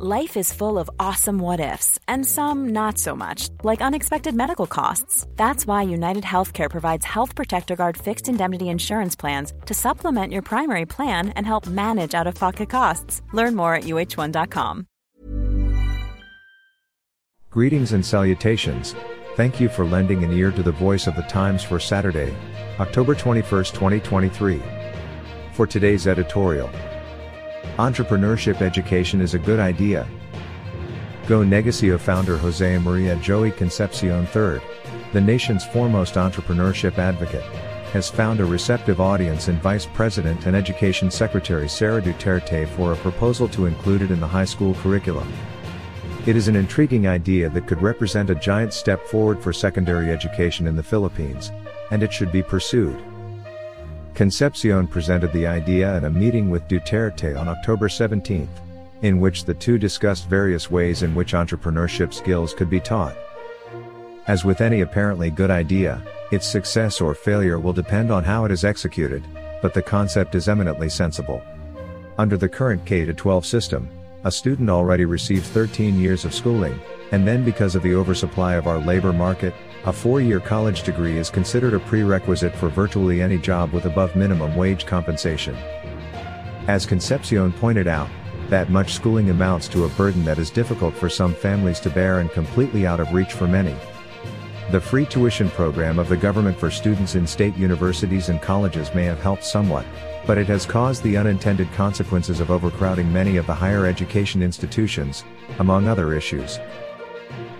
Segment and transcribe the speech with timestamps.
[0.00, 4.68] Life is full of awesome what ifs, and some not so much, like unexpected medical
[4.68, 5.26] costs.
[5.34, 10.42] That's why United Healthcare provides Health Protector Guard fixed indemnity insurance plans to supplement your
[10.42, 13.22] primary plan and help manage out of pocket costs.
[13.32, 14.86] Learn more at uh1.com.
[17.50, 18.94] Greetings and salutations.
[19.34, 22.32] Thank you for lending an ear to the voice of the Times for Saturday,
[22.78, 24.62] October 21st, 2023.
[25.54, 26.70] For today's editorial,
[27.76, 30.06] Entrepreneurship education is a good idea.
[31.26, 34.60] Go Negosyo founder Jose Maria Joey Concepcion III,
[35.12, 37.44] the nation's foremost entrepreneurship advocate,
[37.92, 42.96] has found a receptive audience in Vice President and Education Secretary Sara Duterte for a
[42.96, 45.30] proposal to include it in the high school curriculum.
[46.26, 50.66] It is an intriguing idea that could represent a giant step forward for secondary education
[50.66, 51.50] in the Philippines,
[51.90, 53.02] and it should be pursued.
[54.18, 58.48] Concepcion presented the idea at a meeting with Duterte on October 17,
[59.02, 63.16] in which the two discussed various ways in which entrepreneurship skills could be taught.
[64.26, 66.02] As with any apparently good idea,
[66.32, 69.22] its success or failure will depend on how it is executed,
[69.62, 71.40] but the concept is eminently sensible.
[72.18, 73.88] Under the current K-12 system,
[74.24, 76.80] a student already receives 13 years of schooling,
[77.12, 81.30] and then because of the oversupply of our labor market, a four-year college degree is
[81.30, 85.56] considered a prerequisite for virtually any job with above minimum wage compensation.
[86.66, 88.10] As Concepcion pointed out,
[88.48, 92.20] that much schooling amounts to a burden that is difficult for some families to bear
[92.20, 93.74] and completely out of reach for many.
[94.70, 99.04] The free tuition program of the government for students in state universities and colleges may
[99.04, 99.86] have helped somewhat,
[100.26, 105.24] but it has caused the unintended consequences of overcrowding many of the higher education institutions,
[105.58, 106.58] among other issues.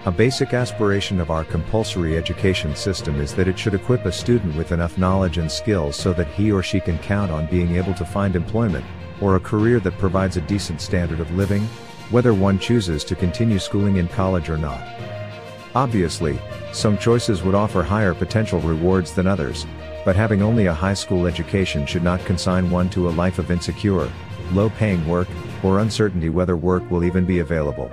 [0.06, 4.54] A basic aspiration of our compulsory education system is that it should equip a student
[4.54, 7.92] with enough knowledge and skills so that he or she can count on being able
[7.94, 8.84] to find employment,
[9.20, 11.62] or a career that provides a decent standard of living,
[12.10, 14.80] whether one chooses to continue schooling in college or not.
[15.74, 16.38] Obviously,
[16.72, 19.66] some choices would offer higher potential rewards than others,
[20.04, 23.50] but having only a high school education should not consign one to a life of
[23.50, 24.08] insecure,
[24.52, 25.28] low paying work,
[25.64, 27.90] or uncertainty whether work will even be available.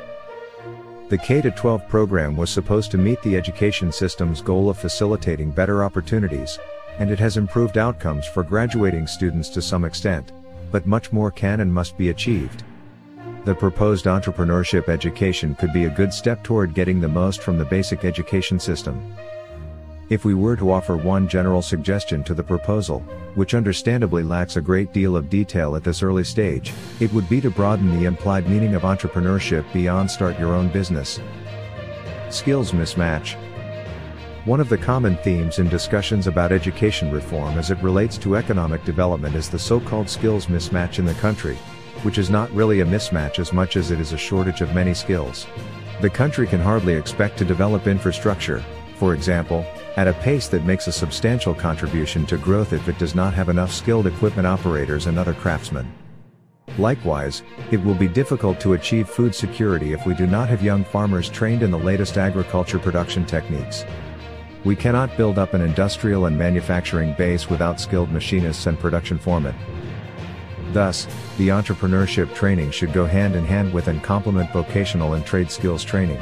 [1.07, 6.57] The K-12 program was supposed to meet the education system's goal of facilitating better opportunities,
[6.97, 10.31] and it has improved outcomes for graduating students to some extent,
[10.71, 12.63] but much more can and must be achieved.
[13.43, 17.65] The proposed entrepreneurship education could be a good step toward getting the most from the
[17.65, 19.15] basic education system.
[20.07, 22.99] If we were to offer one general suggestion to the proposal,
[23.33, 27.41] which understandably lacks a great deal of detail at this early stage, it would be
[27.41, 31.19] to broaden the implied meaning of entrepreneurship beyond start your own business.
[32.29, 33.35] Skills mismatch.
[34.45, 38.83] One of the common themes in discussions about education reform as it relates to economic
[38.83, 41.55] development is the so-called skills mismatch in the country,
[42.03, 44.93] which is not really a mismatch as much as it is a shortage of many
[44.93, 45.47] skills.
[45.99, 48.63] The country can hardly expect to develop infrastructure,
[48.97, 49.65] for example,
[49.97, 53.49] at a pace that makes a substantial contribution to growth if it does not have
[53.49, 55.91] enough skilled equipment operators and other craftsmen.
[56.77, 60.83] Likewise, it will be difficult to achieve food security if we do not have young
[60.83, 63.85] farmers trained in the latest agriculture production techniques.
[64.65, 69.55] We cannot build up an industrial and manufacturing base without skilled machinists and production foremen.
[70.73, 71.07] Thus,
[71.37, 75.83] the entrepreneurship training should go hand in hand with and complement vocational and trade skills
[75.85, 76.19] training.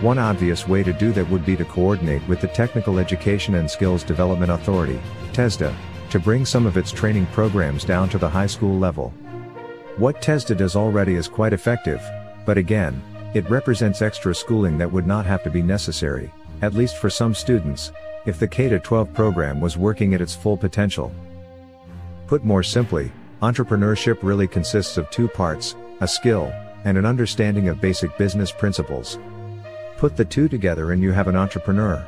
[0.00, 3.70] One obvious way to do that would be to coordinate with the Technical Education and
[3.70, 4.98] Skills Development Authority,
[5.32, 5.74] TESDA,
[6.10, 9.12] to bring some of its training programs down to the high school level.
[9.96, 12.02] What TESDA does already is quite effective,
[12.46, 13.02] but again,
[13.34, 17.34] it represents extra schooling that would not have to be necessary, at least for some
[17.34, 17.92] students,
[18.26, 21.12] if the K-12 program was working at its full potential.
[22.26, 23.12] Put more simply,
[23.42, 26.52] entrepreneurship really consists of two parts, a skill,
[26.84, 29.18] and an understanding of basic business principles.
[30.00, 32.02] Put the two together and you have an entrepreneur.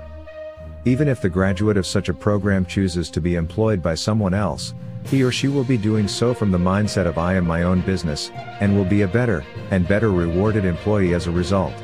[0.86, 4.72] Even if the graduate of such a program chooses to be employed by someone else,
[5.04, 7.82] he or she will be doing so from the mindset of I am my own
[7.82, 8.30] business,
[8.60, 11.74] and will be a better, and better rewarded employee as a result.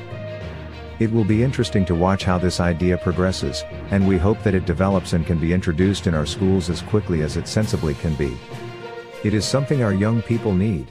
[0.99, 4.65] It will be interesting to watch how this idea progresses, and we hope that it
[4.65, 8.35] develops and can be introduced in our schools as quickly as it sensibly can be.
[9.25, 10.91] It is something our young people need.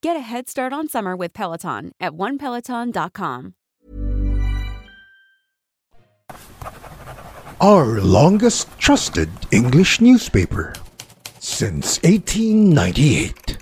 [0.00, 3.54] Get a head start on summer with Peloton at onepeloton.com.
[7.60, 10.74] Our longest trusted English newspaper
[11.40, 13.58] since 1898.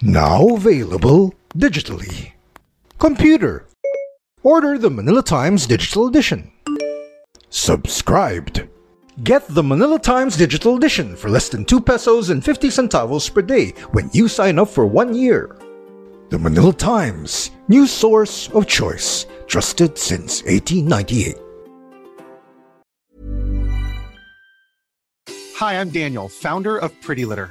[0.00, 2.32] Now available digitally.
[2.98, 3.66] Computer.
[4.42, 6.50] Order the Manila Times Digital Edition.
[7.50, 8.66] Subscribed.
[9.20, 13.42] Get the Manila Times Digital Edition for less than 2 pesos and 50 centavos per
[13.42, 15.54] day when you sign up for one year.
[16.30, 21.36] The Manila Times, new source of choice, trusted since 1898.
[25.56, 27.50] Hi, I'm Daniel, founder of Pretty Litter.